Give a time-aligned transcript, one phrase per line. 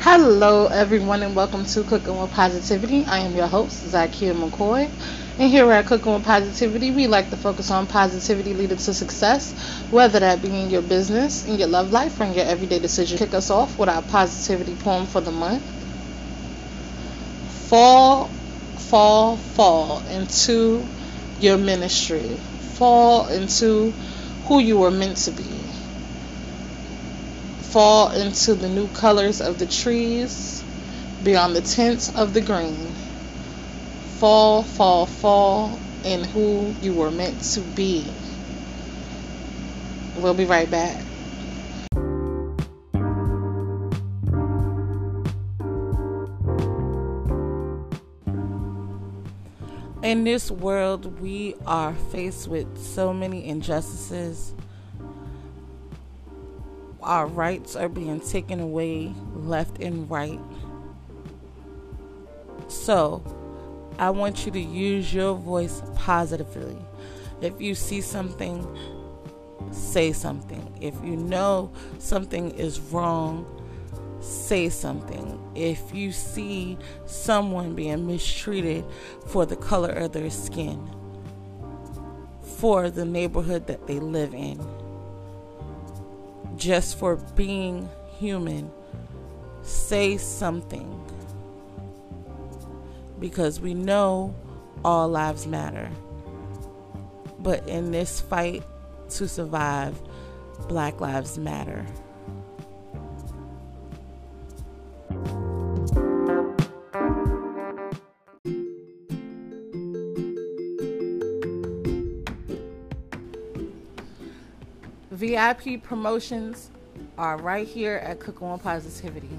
[0.00, 3.04] Hello, everyone, and welcome to Cooking with Positivity.
[3.04, 4.88] I am your host, Zakia McCoy.
[5.40, 9.52] And here at Cooking with Positivity, we like to focus on positivity leading to success,
[9.90, 13.18] whether that be in your business, in your love life, or in your everyday decision.
[13.18, 15.64] Kick us off with our positivity poem for the month.
[17.68, 20.86] Fall, fall, fall into
[21.40, 22.36] your ministry.
[22.78, 23.90] Fall into
[24.46, 25.67] who you were meant to be
[27.70, 30.64] fall into the new colors of the trees,
[31.22, 32.86] beyond the tints of the green.
[34.16, 38.06] Fall, fall, fall in who you were meant to be.
[40.16, 41.04] We'll be right back.
[50.02, 54.54] In this world, we are faced with so many injustices
[57.08, 60.38] our rights are being taken away left and right.
[62.68, 63.24] So,
[63.98, 66.76] I want you to use your voice positively.
[67.40, 68.66] If you see something,
[69.70, 70.76] say something.
[70.82, 73.46] If you know something is wrong,
[74.20, 75.40] say something.
[75.54, 78.84] If you see someone being mistreated
[79.26, 80.90] for the color of their skin,
[82.42, 84.60] for the neighborhood that they live in,
[86.58, 88.70] just for being human,
[89.62, 91.04] say something.
[93.18, 94.34] Because we know
[94.84, 95.90] all lives matter.
[97.38, 98.62] But in this fight
[99.10, 99.98] to survive,
[100.68, 101.86] Black Lives Matter.
[115.38, 116.72] VIP promotions
[117.16, 119.38] are right here at Cooking with Positivity.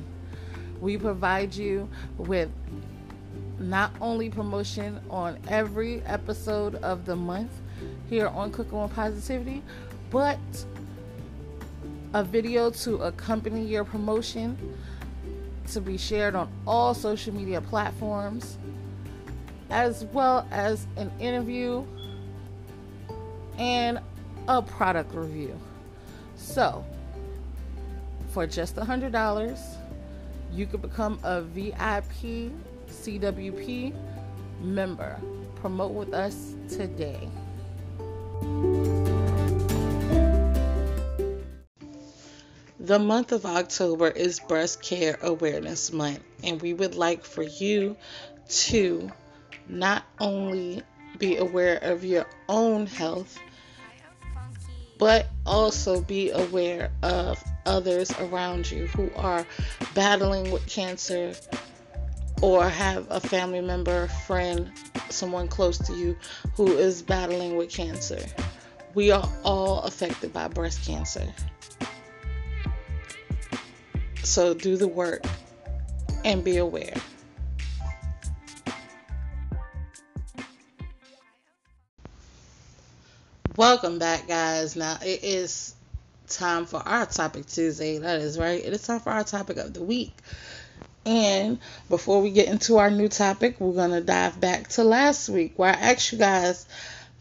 [0.80, 2.50] We provide you with
[3.60, 7.52] not only promotion on every episode of the month
[8.10, 9.62] here on Cooking with Positivity,
[10.10, 10.40] but
[12.14, 14.58] a video to accompany your promotion
[15.68, 18.58] to be shared on all social media platforms,
[19.70, 21.84] as well as an interview
[23.58, 24.00] and
[24.48, 25.60] a product review.
[26.40, 26.86] So,
[28.32, 29.60] for just $100,
[30.52, 32.52] you could become a VIP
[32.90, 33.94] CWP
[34.62, 35.20] member.
[35.56, 37.28] Promote with us today.
[42.80, 47.98] The month of October is Breast Care Awareness Month, and we would like for you
[48.48, 49.12] to
[49.68, 50.82] not only
[51.20, 53.38] be aware of your own health,
[55.00, 59.46] but also be aware of others around you who are
[59.96, 61.34] battling with cancer
[62.42, 64.72] or have a family member, friend,
[65.10, 66.16] someone close to you
[66.54, 68.20] who is battling with cancer.
[68.94, 71.34] We are all affected by breast cancer.
[74.24, 75.26] So do the work
[76.26, 76.94] and be aware.
[83.60, 84.78] Welcome back, guys.
[84.78, 85.76] Now it is
[86.30, 87.98] time for our topic Tuesday.
[87.98, 88.64] That is right.
[88.64, 90.16] It is time for our topic of the week.
[91.06, 91.60] And
[91.90, 95.60] before we get into our new topic, we're going to dive back to last week
[95.60, 96.66] where I asked you guys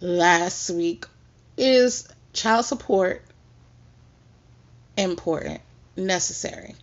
[0.00, 1.06] last week
[1.56, 3.24] is child support
[4.96, 5.60] important,
[5.96, 6.76] necessary,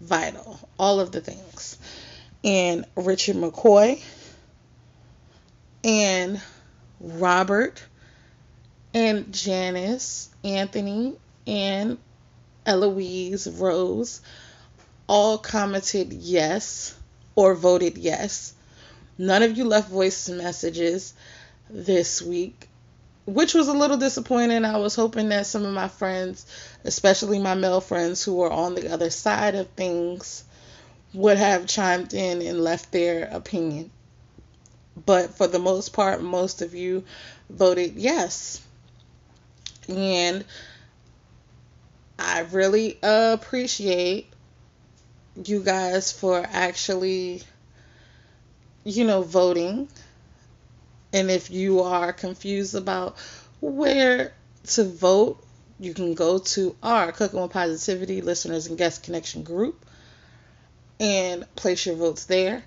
[0.00, 1.78] vital, all of the things.
[2.42, 4.02] And Richard McCoy
[5.84, 6.40] and
[6.98, 7.80] Robert
[8.96, 11.98] and Janice, Anthony, and
[12.64, 14.22] Eloise Rose
[15.06, 16.96] all commented yes
[17.34, 18.54] or voted yes.
[19.18, 21.12] None of you left voice messages
[21.68, 22.70] this week,
[23.26, 24.64] which was a little disappointing.
[24.64, 26.46] I was hoping that some of my friends,
[26.82, 30.42] especially my male friends who were on the other side of things,
[31.12, 33.90] would have chimed in and left their opinion.
[35.04, 37.04] But for the most part, most of you
[37.50, 38.62] voted yes
[39.88, 40.44] and
[42.18, 44.32] I really appreciate
[45.44, 47.42] you guys for actually,
[48.84, 49.88] you know, voting.
[51.12, 53.16] And if you are confused about
[53.60, 54.32] where
[54.68, 55.42] to vote,
[55.78, 59.84] you can go to our Cooking with Positivity listeners and guest connection group
[60.98, 62.62] and place your votes there.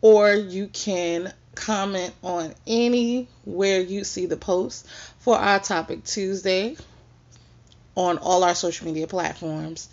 [0.00, 4.86] Or you can comment on anywhere you see the post
[5.18, 6.76] for our topic Tuesday
[7.94, 9.88] on all our social media platforms.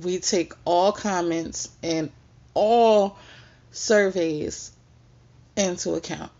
[0.00, 2.12] We take all comments and
[2.54, 3.18] all
[3.72, 4.70] surveys
[5.56, 6.30] into account.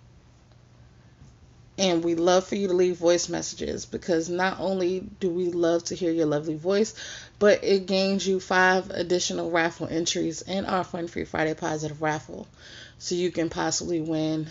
[1.78, 5.84] And we love for you to leave voice messages because not only do we love
[5.84, 6.92] to hear your lovely voice,
[7.38, 12.48] but it gains you five additional raffle entries in our Fun Free Friday Positive raffle.
[12.98, 14.48] So you can possibly win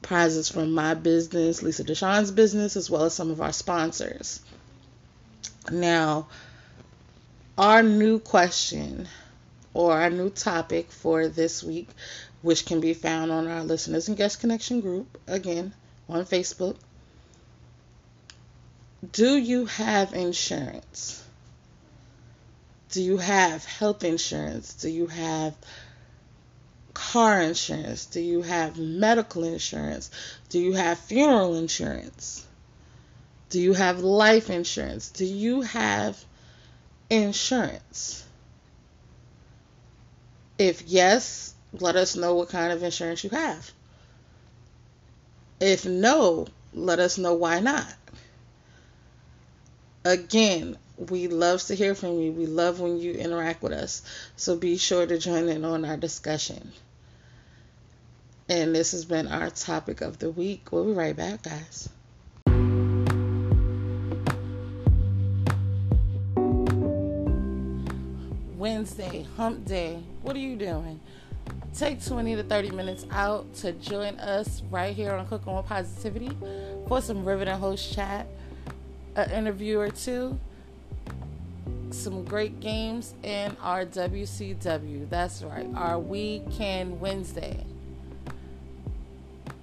[0.00, 4.40] prizes from my business, Lisa Deshawn's business, as well as some of our sponsors.
[5.70, 6.26] Now,
[7.56, 9.08] our new question
[9.74, 11.88] or our new topic for this week,
[12.42, 15.72] which can be found on our listeners and guest connection group, again,
[16.08, 16.76] on Facebook.
[19.12, 21.22] Do you have insurance?
[22.90, 24.74] Do you have health insurance?
[24.74, 25.54] Do you have
[26.94, 28.06] car insurance?
[28.06, 30.10] Do you have medical insurance?
[30.48, 32.46] Do you have funeral insurance?
[33.50, 35.10] Do you have life insurance?
[35.10, 36.22] Do you have
[37.10, 38.24] insurance?
[40.58, 43.70] If yes, let us know what kind of insurance you have.
[45.60, 47.94] If no, let us know why not.
[50.04, 52.32] Again, we love to hear from you.
[52.32, 54.02] We love when you interact with us.
[54.36, 56.72] So be sure to join in on our discussion.
[58.48, 60.72] And this has been our topic of the week.
[60.72, 61.88] We'll be right back, guys.
[68.56, 70.02] Wednesday, hump day.
[70.22, 71.00] What are you doing?
[71.74, 76.36] Take 20 to 30 minutes out to join us right here on Cooking with Positivity
[76.86, 78.26] for some riveting host chat,
[79.16, 80.38] an interview or two,
[81.90, 85.08] some great games, and our WCW.
[85.08, 87.64] That's right, our Weekend Wednesday.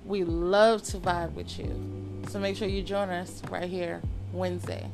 [0.09, 1.71] We love to vibe with you.
[2.29, 4.01] So make sure you join us right here
[4.33, 4.89] Wednesday.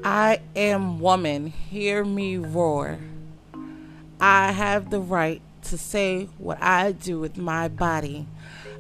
[0.06, 2.98] I am woman, hear me roar.
[4.22, 8.26] I have the right to say what I do with my body.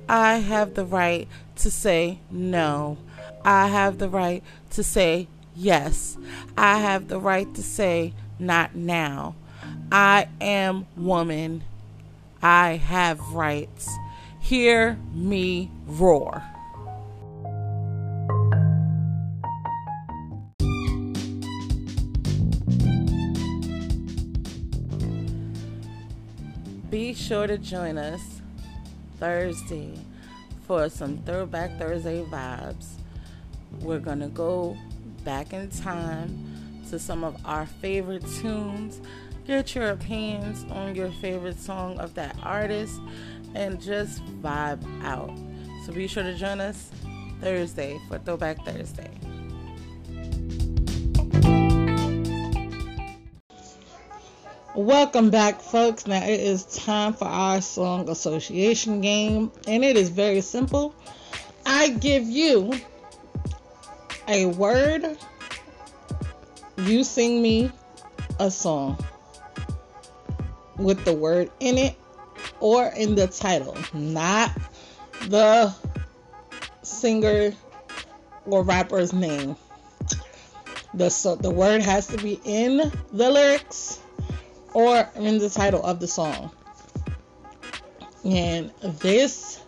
[0.08, 1.28] I have the right
[1.58, 2.98] to say no.
[3.44, 6.18] I have the right to say yes.
[6.58, 9.36] I have the right to say not now.
[9.92, 11.64] I am woman.
[12.42, 13.90] I have rights.
[14.40, 16.44] Hear me roar.
[26.90, 28.41] Be sure to join us
[29.22, 29.94] Thursday
[30.66, 32.96] for some Throwback Thursday vibes.
[33.82, 34.76] We're to go
[35.24, 39.00] back in time to some of our favorite tunes,
[39.46, 43.00] get your opinions on your favorite song of that artist,
[43.54, 45.32] and just vibe out.
[45.86, 46.90] So be sure to join us
[47.42, 49.12] Thursday for Throwback Thursday.
[54.82, 56.08] Welcome back, folks.
[56.08, 60.96] Now it is time for our song association game, and it is very simple.
[61.68, 62.74] I give you
[64.28, 65.20] a word,
[66.80, 67.72] you sing me
[68.40, 68.98] a song
[70.78, 71.96] with the word in it
[72.60, 74.50] or in the title, not
[75.28, 75.72] the
[76.82, 77.54] singer
[78.48, 79.56] or rapper's name.
[80.96, 84.01] The so the word has to be in the lyrics
[84.74, 86.52] or in the title of the song.
[88.24, 89.62] And this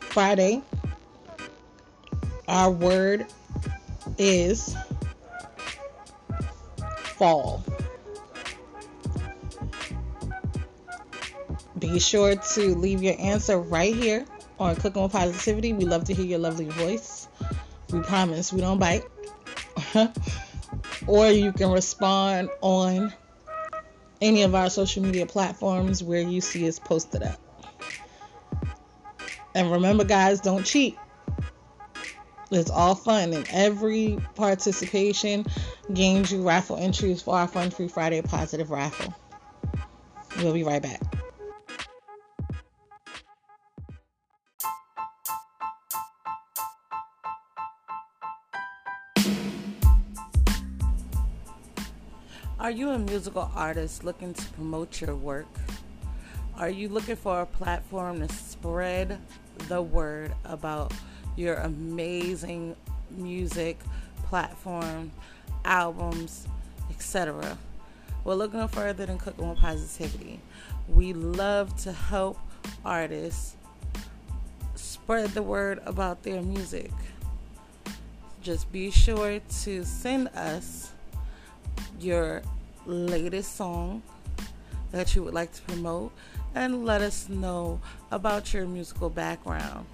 [0.00, 0.62] Friday,
[2.48, 3.26] our word
[4.18, 4.76] is
[7.16, 7.64] fall.
[11.78, 14.24] Be sure to leave your answer right here
[14.60, 15.72] on Cooking with Positivity.
[15.72, 17.26] We love to hear your lovely voice.
[17.90, 19.04] We promise we don't bite.
[21.06, 23.12] or you can respond on
[24.22, 27.38] any of our social media platforms where you see us posted up.
[29.54, 30.96] And remember, guys, don't cheat.
[32.50, 35.46] It's all fun, and every participation
[35.92, 39.14] gains you raffle entries for our Fun Free Friday Positive raffle.
[40.38, 41.00] We'll be right back.
[52.62, 55.48] Are you a musical artist looking to promote your work?
[56.56, 59.18] Are you looking for a platform to spread
[59.66, 60.94] the word about
[61.34, 62.76] your amazing
[63.10, 63.80] music
[64.28, 65.10] platform,
[65.64, 66.46] albums,
[66.88, 67.58] etc.?
[68.22, 70.38] Well, look no further than Cooking with Positivity.
[70.88, 72.38] We love to help
[72.84, 73.56] artists
[74.76, 76.92] spread the word about their music.
[78.40, 80.92] Just be sure to send us
[82.02, 82.42] your
[82.86, 84.02] latest song
[84.90, 86.12] that you would like to promote
[86.54, 87.80] and let us know
[88.10, 89.86] about your musical background.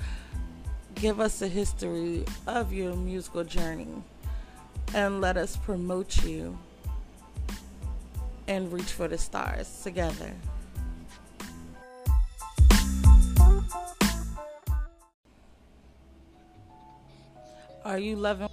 [0.94, 4.02] Give us a history of your musical journey
[4.94, 6.58] and let us promote you
[8.48, 10.32] and reach for the stars together.
[17.84, 18.48] Are you loving?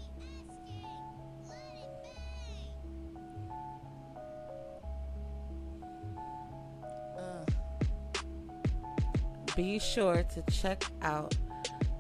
[9.55, 11.35] Be sure to check out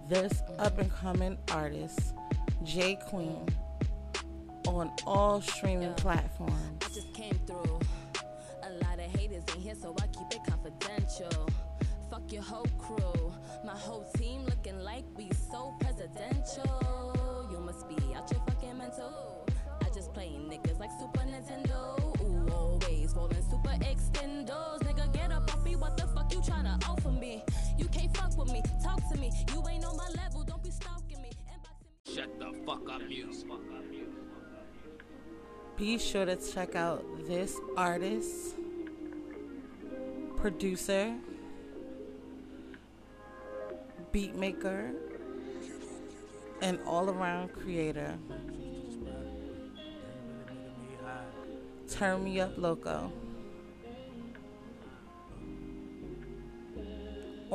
[0.09, 2.13] this up and coming artist,
[2.63, 3.47] J Queen,
[4.67, 6.81] on all streaming platforms.
[6.81, 7.79] I just came through.
[8.63, 11.47] A lot of haters in here, so I keep it confidential.
[12.09, 13.33] Fuck your whole crew.
[13.65, 17.47] My whole team looking like we so presidential.
[17.51, 19.47] You must be out your fucking mental.
[19.81, 22.21] I just play niggas like Super Nintendo.
[22.21, 24.84] Ooh, always rolling super extendos.
[25.85, 27.43] What the fuck you tryna offer me?
[27.77, 28.63] You can't fuck with me.
[28.83, 29.31] Talk to me.
[29.53, 30.43] You ain't on my level.
[30.43, 31.29] Don't be stalking me.
[32.11, 33.31] Shut the fuck up, you.
[35.77, 38.55] Be sure to check out this artist,
[40.37, 41.13] producer,
[44.11, 44.91] beat maker,
[46.63, 48.17] and all around creator.
[51.87, 53.11] Turn Me Up Loco.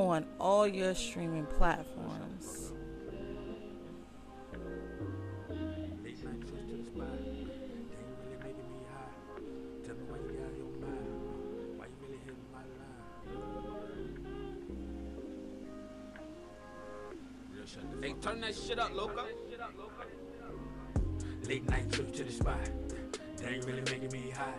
[0.01, 2.73] On all your streaming platforms.
[18.01, 19.27] Hey, turn that shit up, loco.
[21.47, 22.59] Late night trip to the spot.
[23.37, 24.55] That ain't really making me high.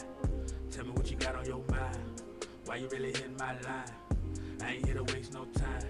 [0.70, 2.22] Tell me what you got on your mind.
[2.66, 4.11] Why you really hitting my line?
[4.64, 5.82] I ain't here to waste no time.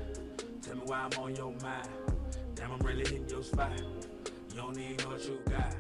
[0.62, 1.90] Tell me why I'm on your mind.
[2.56, 3.72] Damn, I'm really hitting your spot.
[3.78, 5.76] You don't even know what you got.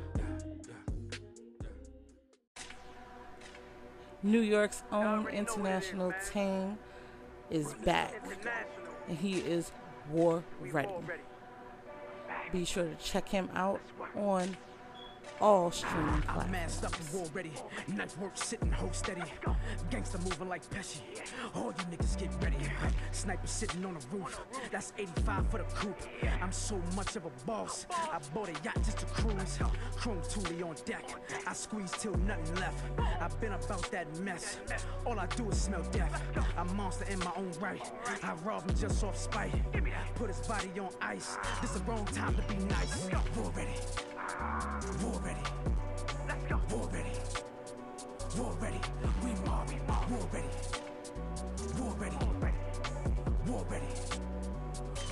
[4.24, 6.77] New York's own international Tang
[7.50, 8.13] is back,
[9.07, 9.71] and he is
[10.12, 10.89] war ready.
[12.51, 13.81] Be sure to check him out
[14.15, 14.55] on
[15.40, 17.13] all streaming I'm masked up platforms.
[17.13, 17.51] and war ready.
[17.88, 19.24] Knife work sitting, hold steady.
[19.90, 21.00] Gangster moving like Pesci.
[21.56, 22.58] All you niggas get ready.
[23.12, 24.40] Sniper sitting on the roof.
[24.72, 25.96] That's 85 for the coupe.
[26.42, 27.86] I'm so much of a boss.
[27.92, 29.60] I bought a yacht just to cruise.
[29.96, 31.04] Chrome Thule on deck.
[31.48, 32.84] I squeeze till nothing left.
[33.20, 34.60] I've been about that mess.
[35.06, 36.22] All I do is smell death.
[36.58, 37.92] I'm a monster in my own right.
[38.24, 39.51] I rob him just off spite.
[40.16, 41.38] Put his body on ice.
[41.62, 43.10] This the wrong time to be nice.
[43.36, 43.72] War ready.
[44.41, 45.39] War ready.
[46.27, 46.60] Let's go.
[46.71, 47.12] War ready.
[48.38, 48.79] War ready.
[49.24, 49.69] We mob.
[50.10, 50.48] War ready.
[51.79, 52.15] War ready.
[53.48, 53.86] War ready.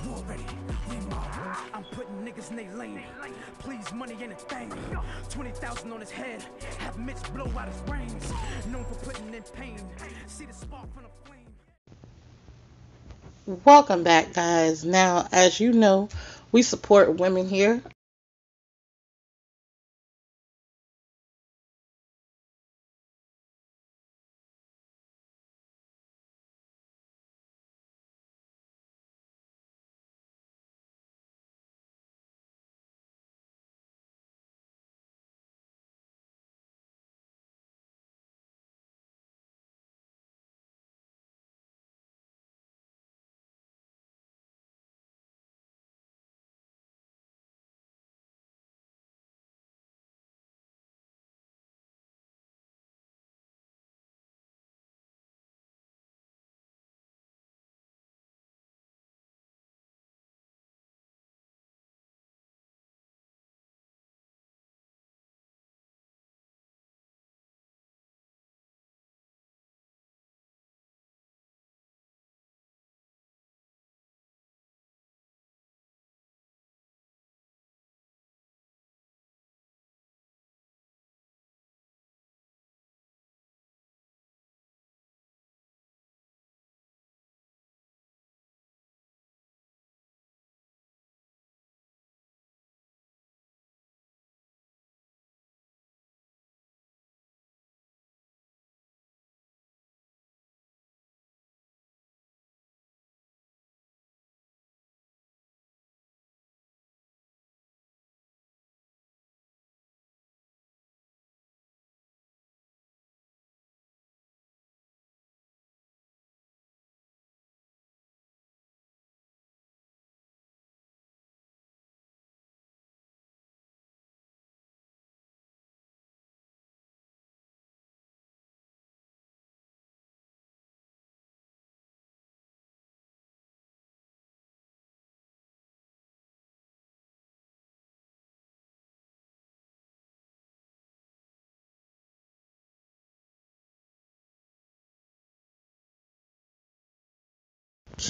[0.04, 0.44] War ready.
[0.88, 1.56] We mob.
[1.74, 3.02] I'm putting niggas in they lane.
[3.60, 4.72] Please, money ain't a thing.
[5.30, 6.44] 20,000 on his head.
[6.78, 8.32] Have Mitch blow out his brains.
[8.66, 9.78] Known for putting in pain.
[10.26, 11.46] See the spark from the flame.
[13.64, 14.84] Welcome back, guys.
[14.84, 16.08] Now, as you know,
[16.50, 17.80] we support women here.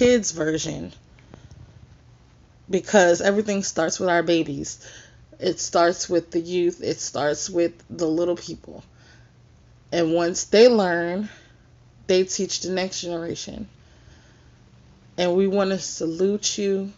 [0.01, 0.91] Kids version
[2.71, 4.83] because everything starts with our babies.
[5.39, 8.83] It starts with the youth, it starts with the little people.
[9.93, 11.29] And once they learn,
[12.07, 13.69] they teach the next generation.
[15.19, 16.95] And we want to salute you,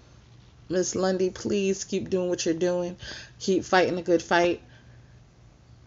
[0.68, 1.30] Miss Lundy.
[1.30, 2.96] Please keep doing what you're doing.
[3.40, 4.62] Keep fighting a good fight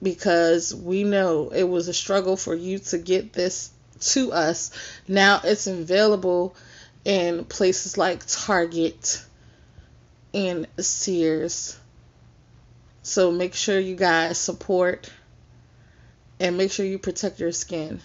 [0.03, 3.69] because we know it was a struggle for you to get this
[4.01, 4.71] to us.
[5.07, 6.57] Now it's available
[7.05, 9.23] in places like Target
[10.33, 11.77] and Sears.
[13.03, 15.11] So make sure you guys support
[16.39, 18.01] and make sure you protect your skin.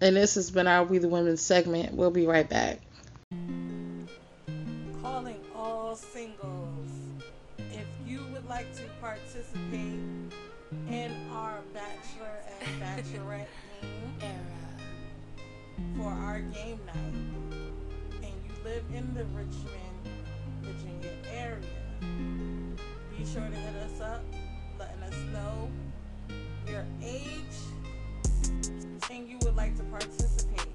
[0.00, 1.94] And this has been our We the Women segment.
[1.94, 2.80] We'll be right back.
[5.02, 6.90] Calling all singles.
[7.58, 9.98] If you would like to participate
[10.88, 13.46] in our Bachelor and Bachelorette
[14.20, 14.58] era
[15.96, 17.37] for our game night, and you
[18.68, 20.08] live in the Richmond,
[20.60, 21.56] Virginia area,
[23.16, 24.22] be sure to hit us up,
[24.78, 25.70] letting us know
[26.70, 27.56] your age
[29.10, 30.74] and you would like to participate.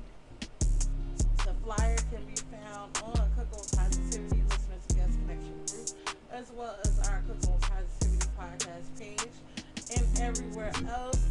[1.37, 6.97] The flyer can be found on Cook's Positivity Listeners Guest Connection group, as well as
[7.09, 11.23] our Cook's Positivity podcast page, and everywhere else.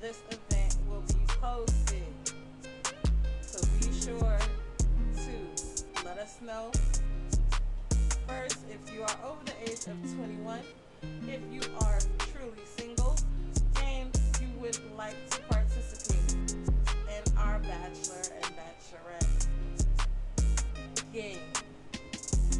[0.00, 1.85] This event will be posted.
[6.26, 6.72] Us know.
[8.26, 10.58] First, if you are over the age of 21,
[11.28, 13.16] if you are truly single,
[13.84, 14.10] and
[14.40, 19.46] you would like to participate in our Bachelor and Bachelorette
[21.12, 21.38] game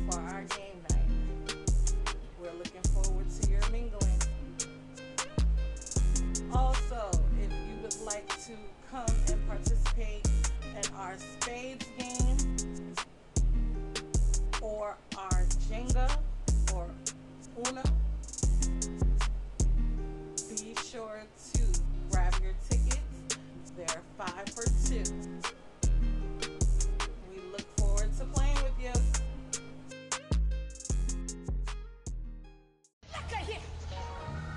[0.09, 1.57] for our game night.
[2.40, 4.20] We're looking forward to your mingling.
[6.55, 7.11] Also,
[7.42, 8.52] if you would like to
[8.92, 10.29] come and participate
[10.76, 11.87] in our spades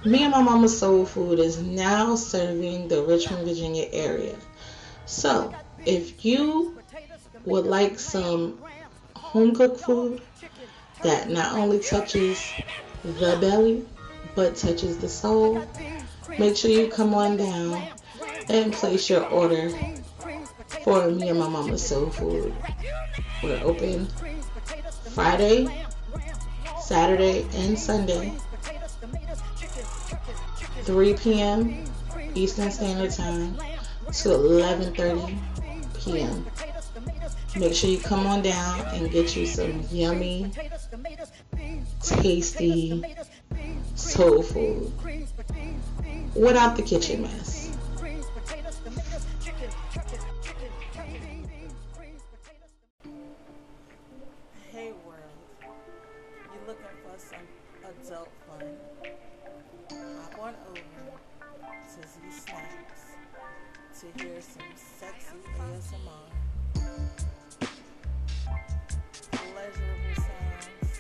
[0.09, 4.35] Me and my mama soul food is now serving the Richmond, Virginia area.
[5.05, 5.53] So,
[5.85, 6.79] if you
[7.45, 8.57] would like some
[9.15, 10.19] home cooked food
[11.03, 12.51] that not only touches
[13.03, 13.85] the belly
[14.33, 15.63] but touches the soul,
[16.39, 17.79] make sure you come on down
[18.49, 19.69] and place your order
[20.83, 22.51] for me and my mama soul food.
[23.43, 24.07] We're open
[25.13, 25.67] Friday,
[26.81, 28.33] Saturday, and Sunday.
[30.89, 31.83] 3 p.m.
[32.33, 33.55] Eastern Standard Time
[34.07, 35.37] to 11:30
[35.99, 36.47] p.m.
[37.55, 40.51] Make sure you come on down and get you some yummy,
[42.01, 43.03] tasty
[43.93, 44.91] soul food
[46.33, 47.69] without the kitchen mess.
[54.71, 55.21] Hey world,
[56.51, 57.45] you looking for some
[57.85, 59.28] adult fun?
[60.49, 60.81] On over
[61.61, 63.03] to Z Snacks
[63.99, 66.27] to hear some sexy ASMR,
[69.31, 70.93] pleasurable sounds,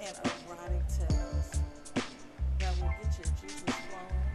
[0.00, 1.50] and erotic tales
[2.60, 4.27] that will get your juices flowing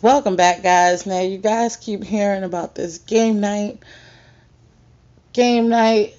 [0.00, 1.06] Welcome back, guys.
[1.06, 3.82] Now, you guys keep hearing about this game night,
[5.32, 6.14] game night,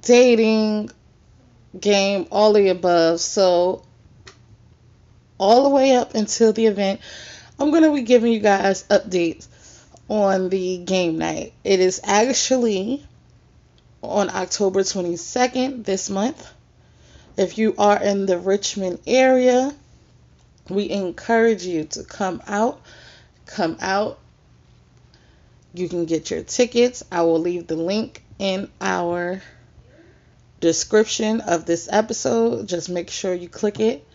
[0.00, 0.90] dating,
[1.78, 3.20] game, all the above.
[3.20, 3.84] So,
[5.38, 7.00] all the way up until the event,
[7.60, 9.46] I'm going to be giving you guys updates
[10.08, 11.52] on the game night.
[11.62, 13.06] It is actually
[14.02, 16.44] on October 22nd this month.
[17.36, 19.72] If you are in the Richmond area,
[20.70, 22.80] we encourage you to come out.
[23.46, 24.18] Come out.
[25.74, 27.04] You can get your tickets.
[27.10, 29.42] I will leave the link in our
[30.60, 32.68] description of this episode.
[32.68, 34.06] Just make sure you click it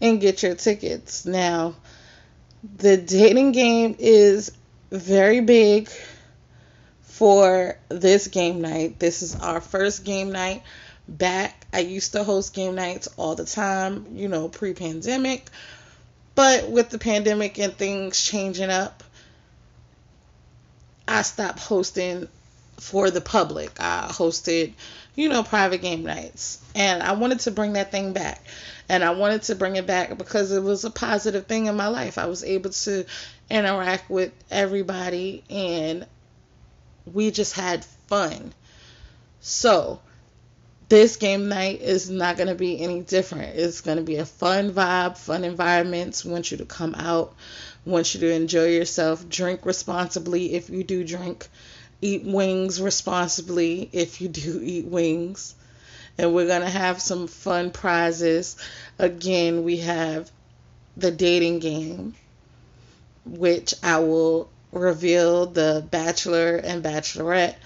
[0.00, 1.26] and get your tickets.
[1.26, 1.74] Now,
[2.76, 4.52] the dating game is
[4.90, 5.88] very big
[7.02, 8.98] for this game night.
[8.98, 10.62] This is our first game night
[11.08, 11.66] back.
[11.72, 15.48] I used to host game nights all the time, you know, pre pandemic.
[16.36, 19.02] But with the pandemic and things changing up,
[21.08, 22.28] I stopped hosting
[22.78, 23.80] for the public.
[23.80, 24.74] I hosted,
[25.14, 26.62] you know, private game nights.
[26.74, 28.44] And I wanted to bring that thing back.
[28.86, 31.88] And I wanted to bring it back because it was a positive thing in my
[31.88, 32.18] life.
[32.18, 33.06] I was able to
[33.48, 36.06] interact with everybody and
[37.10, 38.52] we just had fun.
[39.40, 40.00] So,
[40.88, 43.56] this game night is not going to be any different.
[43.56, 46.24] It's going to be a fun vibe, fun environments.
[46.24, 47.34] We want you to come out,
[47.84, 51.48] want you to enjoy yourself, drink responsibly if you do drink,
[52.00, 55.54] eat wings responsibly if you do eat wings.
[56.18, 58.56] And we're going to have some fun prizes.
[58.98, 60.30] Again, we have
[60.96, 62.14] the dating game,
[63.26, 67.56] which I will reveal the bachelor and bachelorette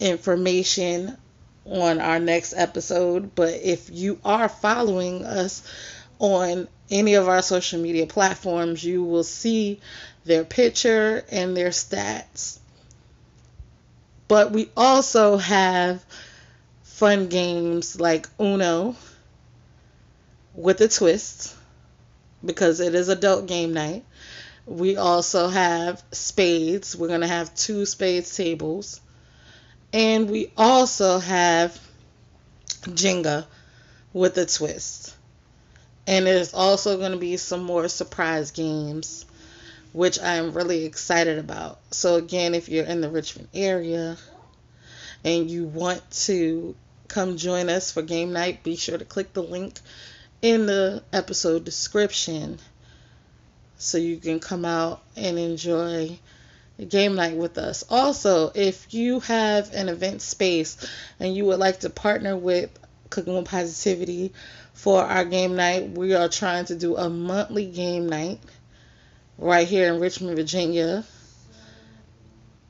[0.00, 1.16] information
[1.64, 3.34] on our next episode.
[3.34, 5.62] But if you are following us
[6.18, 9.80] on any of our social media platforms, you will see
[10.24, 12.58] their picture and their stats.
[14.28, 16.04] But we also have
[16.84, 18.96] fun games like Uno
[20.54, 21.54] with a twist
[22.42, 24.04] because it is adult game night.
[24.64, 26.96] We also have spades.
[26.96, 29.01] We're going to have two spades tables.
[29.92, 31.78] And we also have
[32.82, 33.46] Jenga
[34.12, 35.14] with a twist.
[36.06, 39.24] And there's also going to be some more surprise games,
[39.92, 41.78] which I'm really excited about.
[41.92, 44.16] So, again, if you're in the Richmond area
[45.24, 46.74] and you want to
[47.08, 49.78] come join us for game night, be sure to click the link
[50.40, 52.58] in the episode description
[53.76, 56.18] so you can come out and enjoy
[56.84, 57.84] game night with us.
[57.88, 60.76] Also, if you have an event space
[61.20, 62.70] and you would like to partner with
[63.10, 64.32] Cooking with Positivity
[64.72, 68.40] for our game night, we are trying to do a monthly game night
[69.38, 71.04] right here in Richmond, Virginia.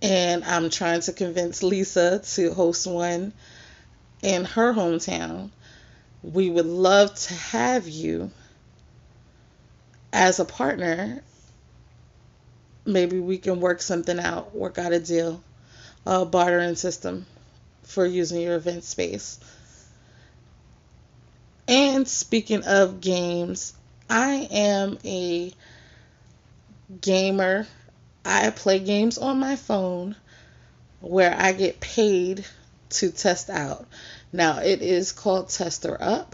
[0.00, 3.32] And I'm trying to convince Lisa to host one
[4.20, 5.50] in her hometown.
[6.22, 8.30] We would love to have you
[10.12, 11.22] as a partner
[12.84, 15.42] maybe we can work something out, work out a deal,
[16.06, 17.26] a bartering system
[17.84, 19.38] for using your event space.
[21.68, 23.74] And speaking of games,
[24.10, 25.52] I am a
[27.00, 27.66] gamer.
[28.24, 30.16] I play games on my phone
[31.00, 32.44] where I get paid
[32.90, 33.86] to test out.
[34.32, 36.32] Now, it is called TesterUp.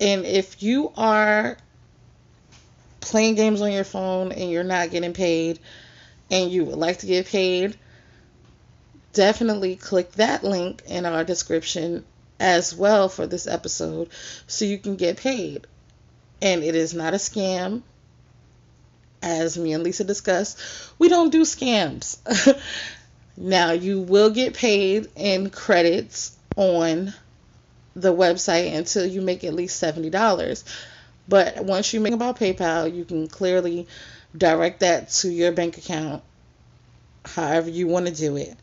[0.00, 1.58] And if you are
[3.00, 5.58] playing games on your phone and you're not getting paid
[6.30, 7.76] and you would like to get paid,
[9.12, 12.04] definitely click that link in our description
[12.38, 14.08] as well for this episode
[14.46, 15.66] so you can get paid.
[16.40, 17.82] And it is not a scam.
[19.22, 20.58] As me and Lisa discussed,
[20.98, 22.16] we don't do scams.
[23.36, 27.12] now, you will get paid in credits on
[27.94, 30.64] the website until you make at least $70.
[31.30, 33.86] But once you make about PayPal, you can clearly
[34.36, 36.24] direct that to your bank account
[37.24, 38.56] however you want to do it.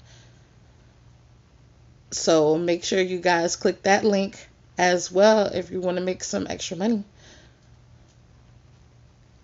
[2.11, 6.25] So make sure you guys click that link as well if you want to make
[6.25, 7.05] some extra money.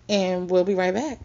[0.06, 1.18] And we'll be right back.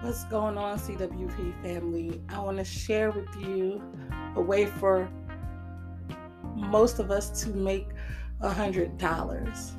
[0.00, 2.20] What's going on, CWP family?
[2.28, 3.80] I want to share with you
[4.36, 5.08] a way for
[6.54, 7.88] most of us to make
[8.40, 9.72] a hundred dollars.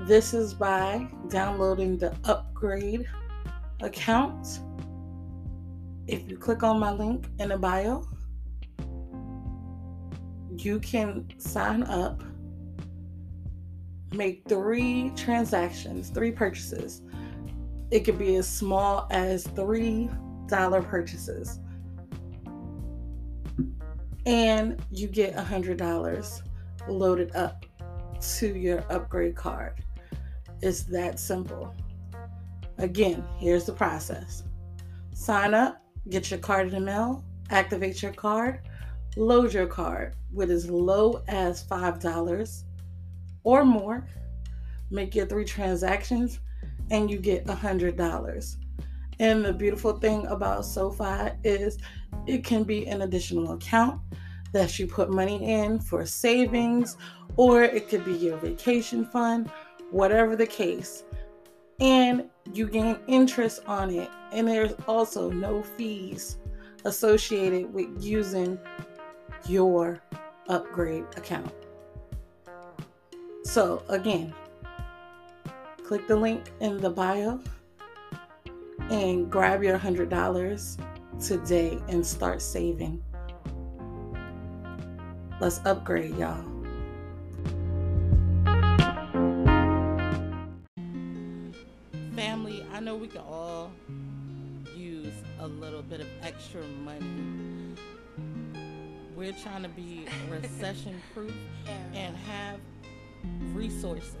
[0.00, 3.06] This is by downloading the upgrade
[3.80, 4.60] account.
[6.06, 8.06] If you click on my link in the bio,
[10.56, 12.22] you can sign up,
[14.12, 17.02] make three transactions, three purchases.
[17.90, 21.60] It could be as small as $3 purchases
[24.28, 26.42] and you get a $100
[26.86, 27.64] loaded up
[28.20, 29.82] to your upgrade card.
[30.60, 31.74] It's that simple.
[32.76, 34.44] Again, here's the process
[35.14, 38.60] sign up, get your card in the mail, activate your card,
[39.16, 42.64] load your card with as low as $5
[43.44, 44.06] or more,
[44.90, 46.38] make your three transactions,
[46.90, 48.56] and you get $100.
[49.20, 51.78] And the beautiful thing about SoFi is
[52.26, 54.00] it can be an additional account
[54.52, 56.96] that you put money in for savings,
[57.36, 59.50] or it could be your vacation fund,
[59.90, 61.04] whatever the case.
[61.80, 64.10] And you gain interest on it.
[64.32, 66.38] And there's also no fees
[66.84, 68.58] associated with using
[69.46, 70.00] your
[70.48, 71.52] upgrade account.
[73.44, 74.34] So, again,
[75.84, 77.40] click the link in the bio
[78.90, 80.78] and grab your $100
[81.20, 83.02] today and start saving.
[85.40, 86.42] Let's upgrade, y'all.
[92.16, 93.70] Family, I know we can all
[94.74, 97.74] use a little bit of extra money.
[99.14, 101.34] We're trying to be recession proof
[101.92, 102.60] and have
[103.52, 104.14] resources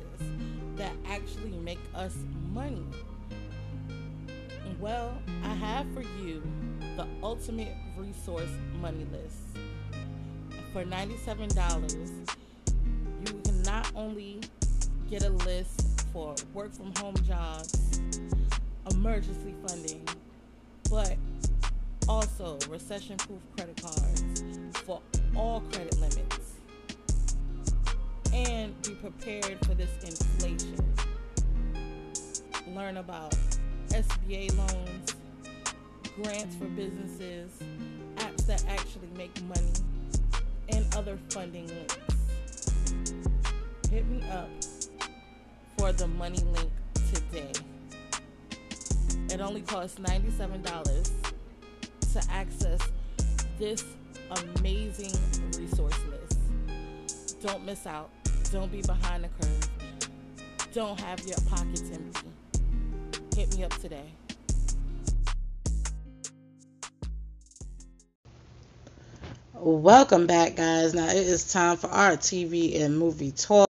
[0.76, 2.16] that actually make us
[2.52, 2.84] money.
[4.80, 6.40] Well, I have for you
[6.96, 9.58] the ultimate resource money list.
[10.72, 12.36] For $97,
[13.26, 14.38] you can not only
[15.10, 18.00] get a list for work from home jobs,
[18.92, 20.06] emergency funding,
[20.88, 21.16] but
[22.08, 24.44] also recession proof credit cards
[24.84, 25.02] for
[25.34, 26.52] all credit limits
[28.32, 30.76] and be prepared for this inflation.
[32.76, 33.34] Learn about
[33.98, 35.16] SBA loans,
[36.14, 37.50] grants for businesses,
[38.18, 39.72] apps that actually make money,
[40.68, 41.98] and other funding links.
[43.90, 44.48] Hit me up
[45.76, 46.70] for the money link
[47.12, 47.50] today.
[49.34, 51.10] It only costs $97
[52.12, 52.80] to access
[53.58, 53.84] this
[54.58, 55.12] amazing
[55.58, 57.40] resource list.
[57.40, 58.10] Don't miss out.
[58.52, 59.68] Don't be behind the curve.
[60.72, 62.27] Don't have your pockets empty.
[63.38, 64.02] Hit me up today.
[69.54, 70.92] Welcome back, guys.
[70.92, 73.67] Now it is time for our TV and movie talk.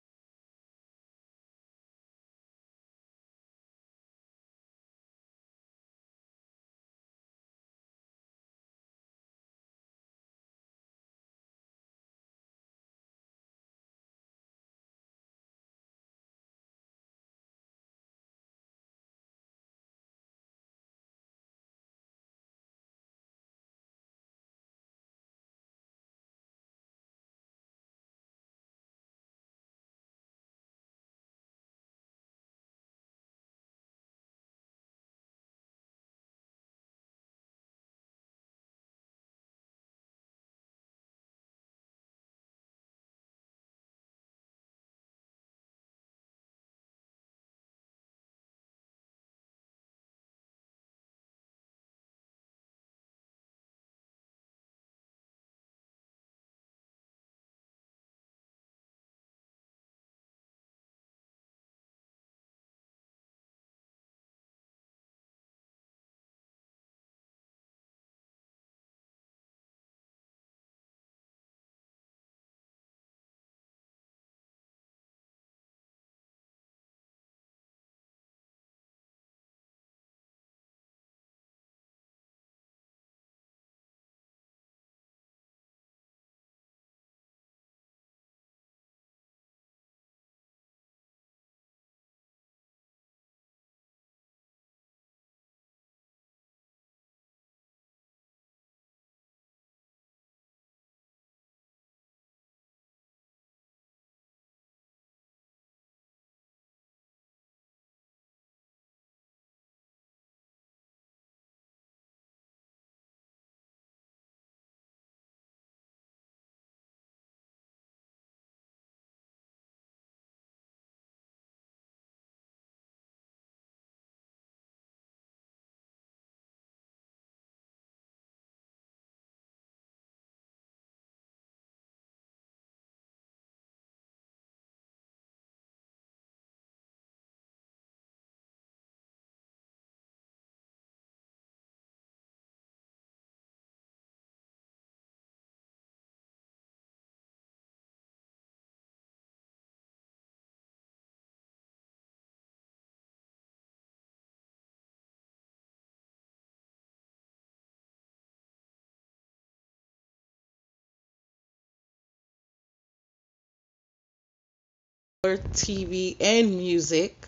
[165.23, 167.25] TV and music.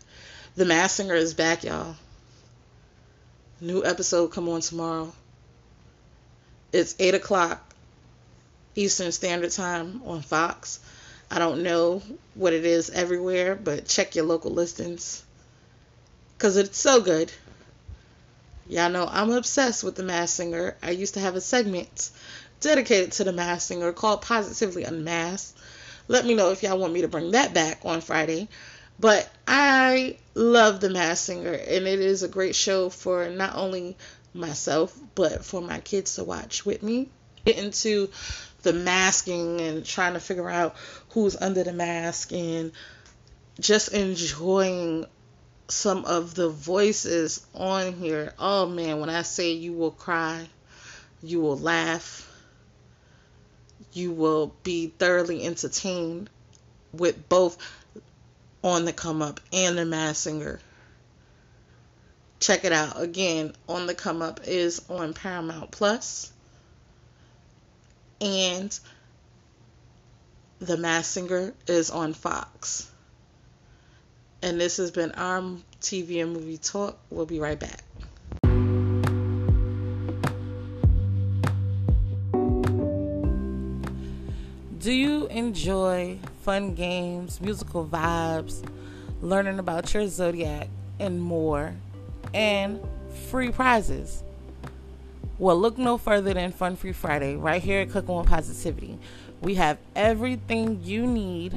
[0.57, 1.95] The Masked Singer is back, y'all.
[3.61, 5.13] New episode come on tomorrow.
[6.73, 7.73] It's eight o'clock
[8.75, 10.81] Eastern Standard Time on Fox.
[11.31, 12.01] I don't know
[12.33, 15.23] what it is everywhere, but check your local listings
[16.37, 17.31] because it's so good.
[18.67, 20.75] Y'all know I'm obsessed with The Masked Singer.
[20.83, 22.11] I used to have a segment
[22.59, 25.57] dedicated to The Masked Singer called Positively Unmasked
[26.07, 28.47] Let me know if y'all want me to bring that back on Friday.
[28.99, 33.97] But I love The Masked Singer, and it is a great show for not only
[34.33, 37.09] myself, but for my kids to watch with me.
[37.45, 38.09] Get into
[38.63, 40.75] the masking and trying to figure out
[41.09, 42.71] who's under the mask and
[43.59, 45.05] just enjoying
[45.67, 48.33] some of the voices on here.
[48.37, 50.47] Oh man, when I say you will cry,
[51.21, 52.29] you will laugh,
[53.95, 56.29] you will be thoroughly entertained
[56.91, 57.57] with both
[58.63, 60.59] on the come up and the masked singer.
[62.39, 63.01] Check it out.
[63.01, 66.31] Again, on the come up is on Paramount Plus
[68.21, 68.77] and
[70.59, 72.89] The Masked Singer is on Fox.
[74.41, 75.41] And this has been our
[75.81, 76.97] TV and movie talk.
[77.09, 77.84] We'll be right back.
[84.85, 88.63] Do you enjoy fun games, musical vibes,
[89.19, 90.67] learning about your zodiac,
[90.99, 91.73] and more,
[92.35, 92.79] and
[93.31, 94.21] free prizes?
[95.39, 98.99] Well, look no further than Fun Free Friday right here at Cooking with Positivity.
[99.41, 101.53] We have everything you need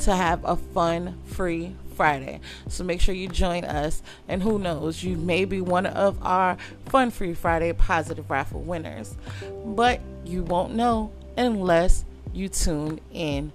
[0.00, 2.38] to have a fun free Friday.
[2.68, 4.02] So make sure you join us.
[4.28, 9.16] And who knows, you may be one of our Fun Free Friday positive raffle winners.
[9.64, 13.52] But you won't know unless you tune in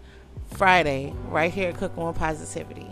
[0.56, 2.88] Friday right here at Cooking with Positivity.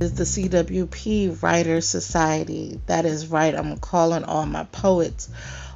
[0.00, 2.80] is the CWP Writers Society.
[2.86, 3.52] That is right.
[3.52, 5.28] I'm calling all my poets,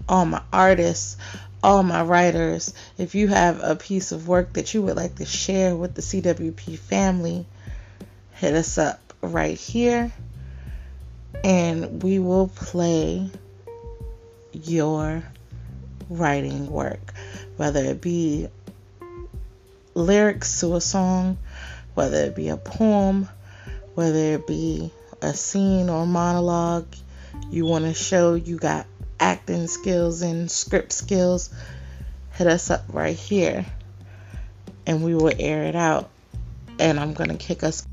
[0.09, 1.17] all my artists,
[1.63, 2.73] all my writers.
[2.99, 6.03] If you have a piece of work that you would like to share with the
[6.03, 7.47] CWP family,
[8.35, 10.13] hit us up right here
[11.45, 13.31] and we will play
[14.53, 15.23] your
[16.09, 17.13] writing work,
[17.57, 18.49] whether it be
[19.95, 21.39] lyrics to a song,
[21.95, 23.29] whether it be a poem
[23.95, 24.91] whether it be
[25.21, 26.87] a scene or monologue
[27.51, 28.87] you want to show you got
[29.21, 31.51] acting skills and script skills,
[32.33, 33.65] hit us up right here
[34.87, 36.11] and we will air it out.
[36.79, 37.87] And I'm going to kick us.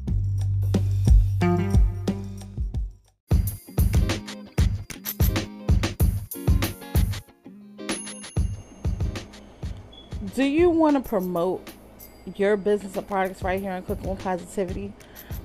[10.80, 11.70] Want to promote
[12.36, 14.94] your business or products right here on Cooking with Positivity?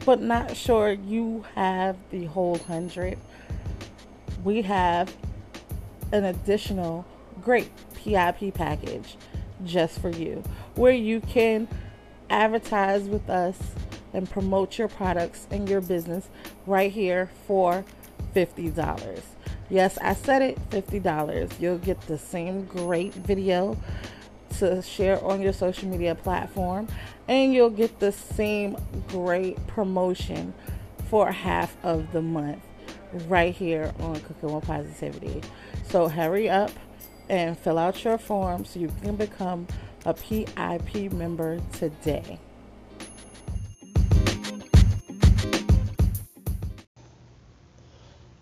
[0.05, 3.18] but not sure you have the whole hundred,
[4.43, 5.14] we have
[6.12, 7.07] an additional
[7.43, 9.16] great PIP package
[9.64, 10.43] just for you
[10.74, 11.66] where you can
[12.28, 13.59] advertise with us
[14.12, 16.28] and promote your products and your business
[16.66, 17.85] right here for
[18.35, 19.20] $50.
[19.70, 21.61] Yes, I said it $50.
[21.61, 23.76] You'll get the same great video
[24.59, 26.88] to share on your social media platform,
[27.28, 28.76] and you'll get the same
[29.09, 30.55] great promotion
[31.09, 32.62] for half of the month
[33.28, 35.40] right here on Cooking with Positivity.
[35.88, 36.70] So hurry up
[37.28, 39.66] and fill out your form so you can become
[40.05, 42.38] a PIP member today.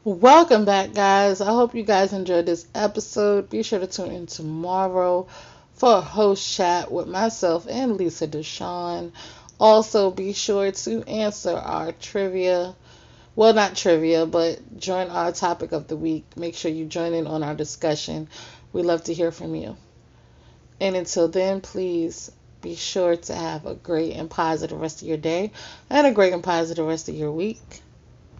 [0.04, 1.40] Welcome back, guys.
[1.40, 3.48] I hope you guys enjoyed this episode.
[3.48, 5.28] Be sure to tune in tomorrow
[5.82, 9.10] for a host chat with myself and Lisa Deshawn.
[9.58, 12.76] Also, be sure to answer our trivia.
[13.34, 16.24] Well, not trivia, but join our topic of the week.
[16.36, 18.28] Make sure you join in on our discussion.
[18.72, 19.76] We love to hear from you.
[20.80, 22.30] And until then, please
[22.60, 25.50] be sure to have a great and positive rest of your day
[25.90, 27.82] and a great and positive rest of your week.